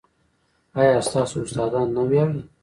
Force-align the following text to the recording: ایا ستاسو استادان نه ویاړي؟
ایا 0.79 0.97
ستاسو 1.07 1.37
استادان 1.45 1.87
نه 1.95 2.01
ویاړي؟ 2.09 2.41